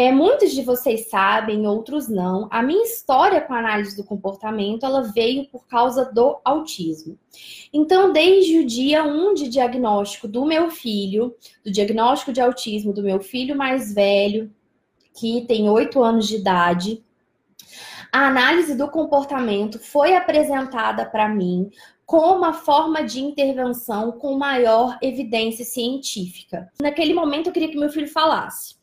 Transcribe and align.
É, 0.00 0.10
muitos 0.10 0.52
de 0.52 0.62
vocês 0.62 1.10
sabem, 1.10 1.66
outros 1.66 2.08
não. 2.08 2.48
A 2.50 2.62
minha 2.62 2.84
história 2.84 3.38
com 3.38 3.52
a 3.52 3.58
análise 3.58 3.94
do 3.94 4.02
comportamento, 4.02 4.86
ela 4.86 5.02
veio 5.02 5.44
por 5.50 5.66
causa 5.66 6.10
do 6.10 6.40
autismo. 6.42 7.18
Então, 7.70 8.10
desde 8.10 8.60
o 8.60 8.66
dia 8.66 9.04
1 9.04 9.34
de 9.34 9.48
diagnóstico 9.50 10.26
do 10.26 10.46
meu 10.46 10.70
filho, 10.70 11.36
do 11.62 11.70
diagnóstico 11.70 12.32
de 12.32 12.40
autismo 12.40 12.94
do 12.94 13.02
meu 13.02 13.20
filho 13.20 13.54
mais 13.54 13.92
velho, 13.92 14.50
que 15.14 15.44
tem 15.46 15.68
8 15.68 16.02
anos 16.02 16.26
de 16.26 16.36
idade, 16.36 17.04
a 18.10 18.26
análise 18.26 18.74
do 18.74 18.88
comportamento 18.88 19.78
foi 19.78 20.16
apresentada 20.16 21.04
para 21.04 21.28
mim 21.28 21.68
como 22.06 22.38
uma 22.38 22.54
forma 22.54 23.04
de 23.04 23.20
intervenção 23.20 24.12
com 24.12 24.38
maior 24.38 24.96
evidência 25.02 25.62
científica. 25.66 26.72
Naquele 26.80 27.12
momento, 27.12 27.48
eu 27.48 27.52
queria 27.52 27.68
que 27.68 27.76
meu 27.76 27.90
filho 27.90 28.08
falasse 28.08 28.79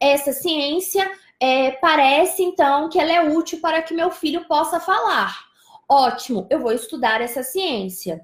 essa 0.00 0.32
ciência 0.32 1.10
é, 1.40 1.72
parece 1.72 2.42
então 2.42 2.88
que 2.88 2.98
ela 2.98 3.12
é 3.12 3.30
útil 3.30 3.60
para 3.60 3.82
que 3.82 3.94
meu 3.94 4.10
filho 4.10 4.46
possa 4.46 4.80
falar. 4.80 5.46
Ótimo, 5.88 6.46
eu 6.50 6.60
vou 6.60 6.72
estudar 6.72 7.20
essa 7.20 7.42
ciência. 7.42 8.22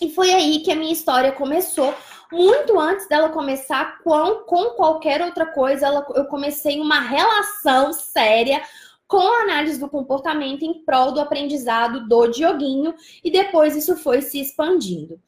E 0.00 0.10
foi 0.10 0.32
aí 0.32 0.60
que 0.60 0.70
a 0.70 0.76
minha 0.76 0.92
história 0.92 1.32
começou. 1.32 1.94
Muito 2.30 2.78
antes 2.78 3.08
dela 3.08 3.30
começar 3.30 3.98
com, 4.02 4.42
com 4.46 4.70
qualquer 4.70 5.22
outra 5.22 5.46
coisa, 5.46 5.86
ela, 5.86 6.06
eu 6.14 6.26
comecei 6.26 6.80
uma 6.80 7.00
relação 7.00 7.92
séria 7.92 8.62
com 9.06 9.18
a 9.18 9.42
análise 9.42 9.78
do 9.78 9.88
comportamento 9.88 10.64
em 10.64 10.84
prol 10.84 11.12
do 11.12 11.20
aprendizado 11.20 12.08
do 12.08 12.26
Dioguinho, 12.26 12.92
e 13.22 13.30
depois 13.30 13.76
isso 13.76 13.96
foi 13.96 14.20
se 14.20 14.40
expandindo 14.40 15.20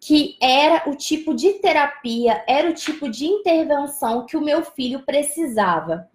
que 0.00 0.36
era 0.40 0.88
o 0.88 0.96
tipo 0.96 1.34
de 1.34 1.52
terapia, 1.54 2.42
era 2.48 2.70
o 2.70 2.74
tipo 2.74 3.08
de 3.08 3.26
intervenção 3.26 4.24
que 4.24 4.36
o 4.36 4.40
meu 4.40 4.64
filho 4.64 5.04
precisava. 5.04 6.08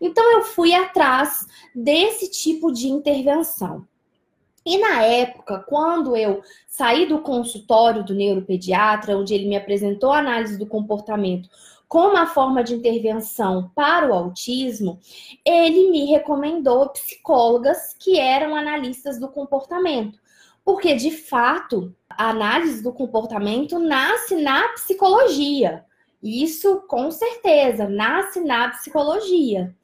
Então 0.00 0.32
eu 0.32 0.42
fui 0.42 0.74
atrás 0.74 1.46
desse 1.74 2.30
tipo 2.30 2.72
de 2.72 2.88
intervenção. 2.88 3.86
E 4.64 4.78
na 4.78 5.02
época, 5.02 5.60
quando 5.68 6.16
eu 6.16 6.42
saí 6.66 7.06
do 7.06 7.20
consultório 7.20 8.02
do 8.02 8.14
neuropediatra, 8.14 9.16
onde 9.16 9.34
ele 9.34 9.46
me 9.46 9.56
apresentou 9.56 10.10
a 10.10 10.18
análise 10.18 10.58
do 10.58 10.66
comportamento 10.66 11.48
como 11.88 12.10
uma 12.10 12.26
forma 12.26 12.64
de 12.64 12.74
intervenção 12.74 13.70
para 13.74 14.08
o 14.08 14.12
autismo, 14.12 14.98
ele 15.44 15.88
me 15.90 16.06
recomendou 16.06 16.88
psicólogas 16.88 17.94
que 17.98 18.18
eram 18.18 18.56
analistas 18.56 19.20
do 19.20 19.28
comportamento. 19.28 20.18
Porque, 20.64 20.96
de 20.96 21.12
fato, 21.12 21.94
a 22.16 22.30
análise 22.30 22.82
do 22.82 22.92
comportamento 22.92 23.78
nasce 23.78 24.36
na 24.36 24.68
psicologia. 24.68 25.84
Isso, 26.22 26.82
com 26.88 27.10
certeza, 27.10 27.88
nasce 27.88 28.40
na 28.40 28.70
psicologia. 28.70 29.74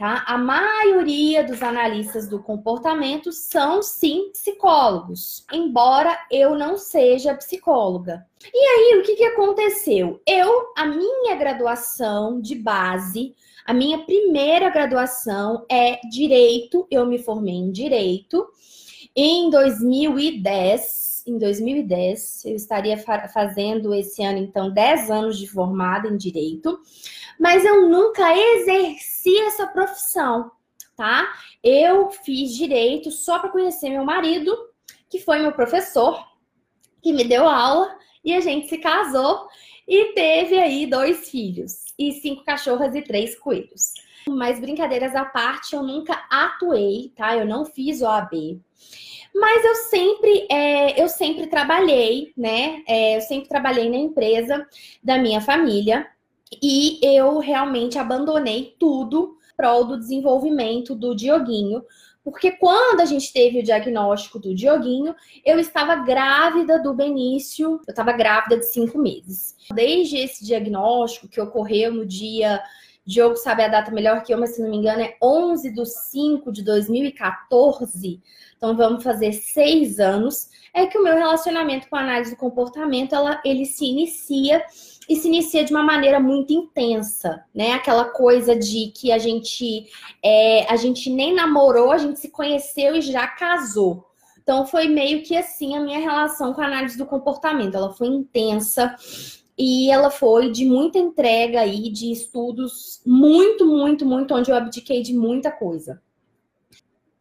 Tá? 0.00 0.24
A 0.26 0.38
maioria 0.38 1.44
dos 1.44 1.62
analistas 1.62 2.26
do 2.26 2.42
comportamento 2.42 3.30
são 3.32 3.82
sim 3.82 4.30
psicólogos, 4.32 5.44
embora 5.52 6.18
eu 6.30 6.54
não 6.54 6.78
seja 6.78 7.34
psicóloga. 7.34 8.26
E 8.42 8.58
aí, 8.58 8.98
o 8.98 9.02
que, 9.02 9.16
que 9.16 9.24
aconteceu? 9.24 10.18
Eu, 10.26 10.72
a 10.74 10.86
minha 10.86 11.34
graduação 11.34 12.40
de 12.40 12.54
base, 12.54 13.34
a 13.66 13.74
minha 13.74 13.98
primeira 13.98 14.70
graduação 14.70 15.66
é 15.70 16.00
direito, 16.08 16.86
eu 16.90 17.04
me 17.04 17.18
formei 17.18 17.56
em 17.56 17.70
direito, 17.70 18.48
em 19.14 19.50
2010, 19.50 21.19
em 21.26 21.38
2010, 21.38 22.44
eu 22.46 22.56
estaria 22.56 22.96
fa 22.98 23.28
fazendo 23.28 23.94
esse 23.94 24.22
ano, 24.22 24.38
então, 24.38 24.72
10 24.72 25.10
anos 25.10 25.38
de 25.38 25.46
formada 25.46 26.08
em 26.08 26.16
direito, 26.16 26.80
mas 27.38 27.64
eu 27.64 27.88
nunca 27.88 28.36
exerci 28.36 29.38
essa 29.40 29.66
profissão, 29.66 30.50
tá? 30.96 31.32
Eu 31.62 32.10
fiz 32.10 32.54
direito 32.54 33.10
só 33.10 33.38
para 33.38 33.50
conhecer 33.50 33.90
meu 33.90 34.04
marido, 34.04 34.56
que 35.08 35.18
foi 35.18 35.38
meu 35.38 35.52
professor, 35.52 36.24
que 37.02 37.12
me 37.12 37.24
deu 37.24 37.48
aula, 37.48 37.96
e 38.24 38.34
a 38.34 38.40
gente 38.40 38.68
se 38.68 38.78
casou 38.78 39.48
e 39.90 40.12
teve 40.14 40.56
aí 40.56 40.86
dois 40.86 41.28
filhos, 41.28 41.86
e 41.98 42.12
cinco 42.12 42.44
cachorras 42.44 42.94
e 42.94 43.02
três 43.02 43.36
coelhos. 43.36 43.94
Mas 44.28 44.60
brincadeiras 44.60 45.16
à 45.16 45.24
parte, 45.24 45.74
eu 45.74 45.82
nunca 45.82 46.14
atuei, 46.30 47.12
tá? 47.16 47.36
Eu 47.36 47.44
não 47.44 47.64
fiz 47.64 48.00
OAB. 48.00 48.60
Mas 49.34 49.64
eu 49.64 49.74
sempre, 49.74 50.46
é, 50.48 51.02
eu 51.02 51.08
sempre 51.08 51.48
trabalhei, 51.48 52.32
né? 52.36 52.84
É, 52.86 53.16
eu 53.16 53.20
sempre 53.20 53.48
trabalhei 53.48 53.90
na 53.90 53.96
empresa 53.96 54.64
da 55.02 55.18
minha 55.18 55.40
família 55.40 56.06
e 56.62 57.00
eu 57.02 57.38
realmente 57.38 57.98
abandonei 57.98 58.76
tudo 58.78 59.36
prol 59.56 59.84
do 59.84 59.98
desenvolvimento 59.98 60.94
do 60.94 61.16
Dioguinho, 61.16 61.82
porque 62.22 62.52
quando 62.52 63.00
a 63.00 63.04
gente 63.04 63.32
teve 63.32 63.60
o 63.60 63.62
diagnóstico 63.62 64.38
do 64.38 64.54
Dioguinho, 64.54 65.14
eu 65.44 65.58
estava 65.58 65.96
grávida 65.96 66.82
do 66.82 66.92
Benício, 66.94 67.80
eu 67.86 67.90
estava 67.90 68.12
grávida 68.12 68.58
de 68.58 68.66
cinco 68.66 68.98
meses. 68.98 69.56
Desde 69.72 70.18
esse 70.18 70.44
diagnóstico 70.44 71.28
que 71.28 71.40
ocorreu 71.40 71.92
no 71.92 72.04
dia 72.04 72.62
Diogo 73.10 73.34
sabe 73.34 73.64
a 73.64 73.68
data 73.68 73.90
melhor 73.90 74.22
que 74.22 74.32
eu, 74.32 74.38
mas 74.38 74.54
se 74.54 74.62
não 74.62 74.70
me 74.70 74.76
engano 74.76 75.02
é 75.02 75.16
11 75.20 75.72
de 75.72 75.84
5 75.84 76.52
de 76.52 76.62
2014. 76.62 78.20
Então 78.56 78.76
vamos 78.76 79.02
fazer 79.02 79.32
seis 79.32 79.98
anos. 79.98 80.48
É 80.72 80.86
que 80.86 80.96
o 80.96 81.02
meu 81.02 81.14
relacionamento 81.14 81.88
com 81.88 81.96
a 81.96 82.00
análise 82.00 82.30
do 82.30 82.36
comportamento, 82.36 83.12
ela, 83.12 83.40
ele 83.44 83.64
se 83.64 83.84
inicia 83.84 84.62
e 85.08 85.16
se 85.16 85.26
inicia 85.26 85.64
de 85.64 85.72
uma 85.72 85.82
maneira 85.82 86.20
muito 86.20 86.52
intensa, 86.52 87.44
né? 87.52 87.72
Aquela 87.72 88.04
coisa 88.04 88.54
de 88.54 88.92
que 88.94 89.10
a 89.10 89.18
gente 89.18 89.86
é, 90.22 90.72
a 90.72 90.76
gente 90.76 91.10
nem 91.10 91.34
namorou, 91.34 91.90
a 91.90 91.98
gente 91.98 92.20
se 92.20 92.30
conheceu 92.30 92.94
e 92.94 93.02
já 93.02 93.26
casou. 93.26 94.06
Então 94.40 94.64
foi 94.64 94.86
meio 94.86 95.24
que 95.24 95.36
assim 95.36 95.76
a 95.76 95.80
minha 95.80 95.98
relação 95.98 96.54
com 96.54 96.60
a 96.60 96.66
análise 96.66 96.96
do 96.96 97.06
comportamento. 97.06 97.74
Ela 97.74 97.92
foi 97.92 98.06
intensa 98.06 98.94
e 99.62 99.90
ela 99.90 100.10
foi 100.10 100.50
de 100.50 100.64
muita 100.64 100.98
entrega 100.98 101.60
aí, 101.60 101.90
de 101.90 102.10
estudos 102.10 103.02
muito, 103.04 103.66
muito, 103.66 104.06
muito, 104.06 104.34
onde 104.34 104.50
eu 104.50 104.56
abdiquei 104.56 105.02
de 105.02 105.12
muita 105.12 105.52
coisa. 105.52 106.00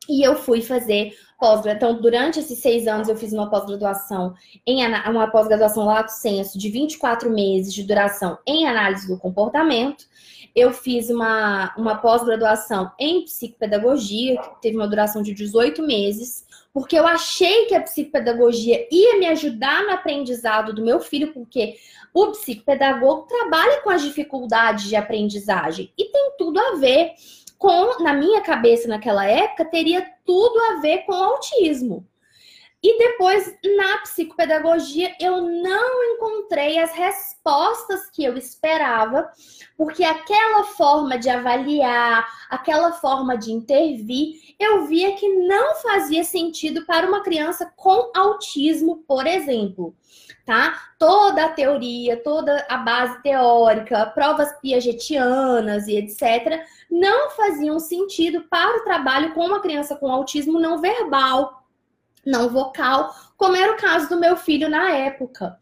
E 0.07 0.25
eu 0.25 0.37
fui 0.37 0.61
fazer 0.61 1.13
pós-graduação. 1.37 1.89
Então, 1.91 2.01
durante 2.01 2.39
esses 2.39 2.59
seis 2.59 2.87
anos, 2.87 3.09
eu 3.09 3.17
fiz 3.17 3.33
uma 3.33 3.49
pós-graduação 3.49 4.35
em 4.65 4.85
uma 4.85 5.29
pós-graduação 5.29 5.83
lato 5.83 6.13
senso 6.13 6.57
de 6.57 6.69
24 6.69 7.29
meses 7.29 7.73
de 7.73 7.83
duração 7.83 8.37
em 8.47 8.65
análise 8.65 9.05
do 9.05 9.17
comportamento. 9.17 10.05
Eu 10.55 10.71
fiz 10.71 11.09
uma, 11.09 11.75
uma 11.77 11.95
pós-graduação 11.97 12.89
em 12.97 13.25
psicopedagogia, 13.25 14.41
que 14.41 14.61
teve 14.61 14.77
uma 14.77 14.87
duração 14.87 15.21
de 15.21 15.33
18 15.33 15.85
meses, 15.85 16.45
porque 16.73 16.97
eu 16.97 17.07
achei 17.07 17.65
que 17.65 17.75
a 17.75 17.81
psicopedagogia 17.81 18.87
ia 18.91 19.17
me 19.17 19.27
ajudar 19.27 19.83
no 19.83 19.91
aprendizado 19.91 20.73
do 20.73 20.83
meu 20.83 20.99
filho, 20.99 21.33
porque 21.33 21.75
o 22.13 22.27
psicopedagogo 22.27 23.23
trabalha 23.23 23.81
com 23.81 23.89
as 23.89 24.01
dificuldades 24.01 24.85
de 24.85 24.95
aprendizagem 24.95 25.91
e 25.97 26.05
tem 26.05 26.31
tudo 26.37 26.59
a 26.59 26.75
ver 26.75 27.13
com, 27.57 28.01
na 28.01 28.13
minha 28.13 28.41
cabeça 28.41 28.87
naquela 28.87 29.25
época, 29.25 29.65
teria 29.65 30.05
tudo 30.25 30.57
a 30.71 30.79
ver 30.79 30.99
com 30.99 31.13
autismo. 31.13 32.07
E 32.81 32.97
depois, 32.97 33.53
na 33.75 33.97
psicopedagogia, 33.99 35.13
eu 35.19 35.41
não 35.41 36.03
encontrei 36.13 36.79
as 36.79 36.93
respostas 36.93 38.09
que 38.09 38.23
eu 38.23 38.37
esperava, 38.37 39.29
porque 39.77 40.03
aquela 40.05 40.63
forma 40.63 41.17
de 41.17 41.29
avaliar, 41.29 42.25
aquela 42.49 42.93
forma 42.93 43.37
de 43.37 43.51
intervir, 43.51 44.55
eu 44.57 44.85
via 44.85 45.13
que 45.15 45.27
não 45.27 45.75
fazia 45.75 46.23
sentido 46.23 46.85
para 46.85 47.05
uma 47.05 47.21
criança 47.21 47.69
com 47.75 48.11
autismo, 48.15 49.03
por 49.05 49.27
exemplo. 49.27 49.93
Tá? 50.45 50.73
Toda 50.97 51.45
a 51.45 51.49
teoria, 51.49 52.17
toda 52.23 52.65
a 52.67 52.77
base 52.77 53.21
teórica, 53.21 54.05
provas 54.07 54.51
piagetianas 54.59 55.87
e 55.87 55.97
etc., 55.97 56.65
não 56.89 57.29
faziam 57.31 57.77
sentido 57.77 58.41
para 58.49 58.77
o 58.77 58.83
trabalho 58.83 59.33
com 59.33 59.45
uma 59.45 59.59
criança 59.59 59.95
com 59.95 60.11
autismo 60.11 60.59
não 60.59 60.79
verbal 60.79 61.58
não 62.25 62.49
vocal, 62.49 63.13
como 63.37 63.55
era 63.55 63.73
o 63.73 63.77
caso 63.77 64.09
do 64.09 64.19
meu 64.19 64.35
filho 64.35 64.69
na 64.69 64.91
época. 64.91 65.57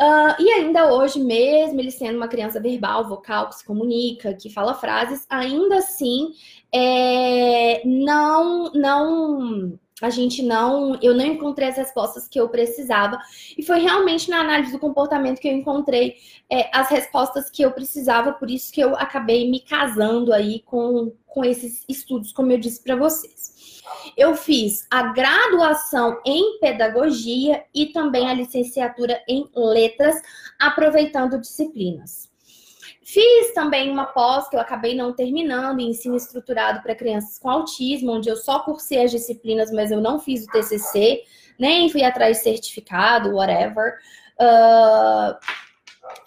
Uh, 0.00 0.42
e 0.42 0.50
ainda 0.50 0.92
hoje, 0.92 1.20
mesmo 1.20 1.80
ele 1.80 1.90
sendo 1.90 2.16
uma 2.16 2.26
criança 2.26 2.60
verbal, 2.60 3.08
vocal, 3.08 3.48
que 3.48 3.56
se 3.56 3.64
comunica, 3.64 4.34
que 4.34 4.50
fala 4.50 4.74
frases, 4.74 5.24
ainda 5.30 5.76
assim 5.78 6.32
é, 6.72 7.80
não, 7.86 8.72
não, 8.72 9.78
a 10.02 10.10
gente 10.10 10.42
não, 10.42 10.98
eu 11.00 11.14
não 11.14 11.24
encontrei 11.24 11.68
as 11.68 11.76
respostas 11.76 12.26
que 12.26 12.40
eu 12.40 12.48
precisava. 12.48 13.18
E 13.56 13.62
foi 13.62 13.78
realmente 13.78 14.28
na 14.28 14.40
análise 14.40 14.72
do 14.72 14.80
comportamento 14.80 15.38
que 15.38 15.46
eu 15.46 15.52
encontrei 15.52 16.16
é, 16.50 16.68
as 16.76 16.88
respostas 16.88 17.48
que 17.48 17.62
eu 17.62 17.70
precisava, 17.70 18.32
por 18.32 18.50
isso 18.50 18.72
que 18.72 18.80
eu 18.80 18.96
acabei 18.96 19.48
me 19.48 19.60
casando 19.60 20.32
aí 20.32 20.60
com, 20.66 21.12
com 21.24 21.44
esses 21.44 21.84
estudos, 21.88 22.32
como 22.32 22.50
eu 22.50 22.58
disse 22.58 22.82
para 22.82 22.96
vocês. 22.96 23.53
Eu 24.16 24.34
fiz 24.36 24.86
a 24.90 25.12
graduação 25.12 26.20
em 26.24 26.58
pedagogia 26.58 27.64
e 27.74 27.86
também 27.86 28.28
a 28.28 28.34
licenciatura 28.34 29.22
em 29.28 29.48
letras, 29.54 30.20
aproveitando 30.58 31.40
disciplinas. 31.40 32.32
Fiz 33.02 33.52
também 33.52 33.90
uma 33.90 34.06
pós 34.06 34.48
que 34.48 34.56
eu 34.56 34.60
acabei 34.60 34.96
não 34.96 35.12
terminando, 35.12 35.80
em 35.80 35.90
ensino 35.90 36.16
estruturado 36.16 36.82
para 36.82 36.94
crianças 36.94 37.38
com 37.38 37.50
autismo, 37.50 38.12
onde 38.12 38.30
eu 38.30 38.36
só 38.36 38.60
cursei 38.60 39.04
as 39.04 39.10
disciplinas, 39.10 39.70
mas 39.70 39.90
eu 39.90 40.00
não 40.00 40.18
fiz 40.18 40.44
o 40.44 40.50
TCC, 40.50 41.22
nem 41.58 41.90
fui 41.90 42.02
atrás 42.02 42.38
de 42.38 42.44
certificado, 42.44 43.34
whatever. 43.34 43.98
Uh, 44.40 45.36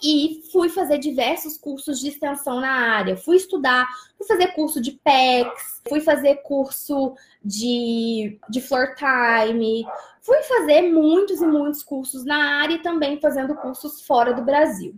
e 0.01 0.41
fui 0.51 0.69
fazer 0.69 0.97
diversos 0.97 1.57
cursos 1.57 2.00
de 2.00 2.09
extensão 2.09 2.59
na 2.59 2.71
área. 2.71 3.18
Fui 3.18 3.35
estudar, 3.35 3.88
fui 4.18 4.27
fazer 4.27 4.47
curso 4.53 4.81
de 4.81 4.91
PEX, 4.91 5.81
fui 5.88 6.01
fazer 6.01 6.35
curso 6.44 7.15
de, 7.44 8.39
de 8.50 8.62
floor 8.62 8.95
time, 8.95 9.85
fui 10.21 10.41
fazer 10.44 10.81
muitos 10.81 11.41
e 11.41 11.45
muitos 11.45 11.83
cursos 11.83 12.25
na 12.25 12.62
área 12.62 12.75
e 12.75 12.81
também 12.81 13.19
fazendo 13.19 13.56
cursos 13.56 14.01
fora 14.01 14.33
do 14.33 14.44
Brasil 14.44 14.95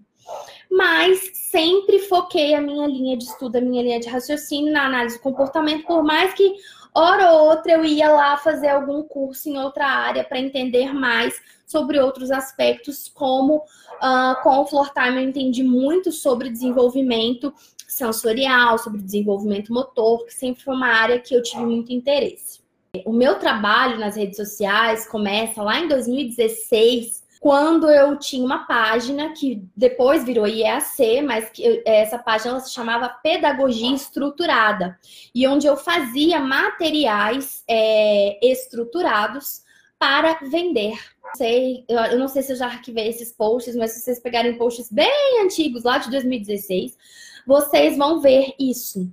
mas 0.70 1.32
sempre 1.34 2.00
foquei 2.00 2.54
a 2.54 2.62
minha 2.62 2.86
linha 2.86 3.18
de 3.18 3.24
estudo, 3.24 3.56
a 3.56 3.62
minha 3.62 3.82
linha 3.82 4.00
de 4.00 4.08
raciocínio 4.08 4.72
na 4.72 4.86
análise 4.86 5.18
do 5.18 5.24
comportamento, 5.24 5.86
por 5.86 6.04
mais 6.04 6.34
que 6.34 6.56
hora 6.94 7.32
ou 7.32 7.50
outra 7.50 7.72
eu 7.74 7.86
ia 7.86 8.12
lá 8.12 8.38
fazer 8.38 8.70
algum 8.70 9.04
curso 9.04 9.50
em 9.50 9.58
outra 9.58 9.86
área 9.86 10.24
para 10.24 10.40
entender 10.40 10.94
mais 10.94 11.40
sobre 11.66 12.00
outros 12.00 12.32
aspectos, 12.32 13.08
como 13.14 13.58
uh, 13.58 14.42
com 14.42 14.60
o 14.60 14.66
Floor 14.66 14.92
Time 14.92 15.18
eu 15.18 15.30
entendi 15.30 15.64
muito 15.64 16.12
sobre 16.12 16.50
desenvolvimento 16.50 17.54
sensorial, 17.88 18.78
sobre 18.78 19.02
desenvolvimento 19.02 19.74
motor, 19.74 20.26
que 20.26 20.34
sempre 20.34 20.64
foi 20.64 20.76
uma 20.76 20.88
área 20.88 21.20
que 21.20 21.36
eu 21.36 21.44
tive 21.44 21.64
muito 21.64 21.92
interesse. 21.92 22.60
O 23.06 23.14
meu 23.14 23.38
trabalho 23.38 24.00
nas 24.00 24.16
redes 24.16 24.38
sociais 24.38 25.08
começa 25.08 25.62
lá 25.62 25.80
em 25.80 25.88
2016, 25.88 27.19
quando 27.40 27.90
eu 27.90 28.18
tinha 28.20 28.46
uma 28.46 28.66
página 28.66 29.32
que 29.34 29.64
depois 29.76 30.26
virou 30.26 30.46
IEAC, 30.46 31.22
mas 31.22 31.50
que 31.50 31.82
essa 31.86 32.20
página 32.20 32.60
se 32.60 32.74
chamava 32.74 33.08
Pedagogia 33.08 33.96
Estruturada, 33.96 35.00
e 35.34 35.48
onde 35.48 35.66
eu 35.66 35.78
fazia 35.78 36.40
materiais 36.40 37.64
é, 37.68 38.38
estruturados 38.46 39.64
para 39.98 40.40
vender. 40.50 40.98
Sei, 41.36 41.86
eu 41.88 42.18
não 42.18 42.28
sei 42.28 42.42
se 42.42 42.54
eu 42.54 42.58
já 42.58 42.66
arquivei 42.66 43.08
esses 43.08 43.32
posts, 43.32 43.76
mas 43.76 43.92
se 43.92 44.02
vocês 44.02 44.20
pegarem 44.20 44.58
posts 44.58 44.92
bem 44.92 45.42
antigos, 45.42 45.84
lá 45.84 45.98
de 45.98 46.10
2016, 46.10 46.98
vocês 47.46 47.98
vão 47.98 48.20
ver 48.20 48.54
isso. 48.60 49.10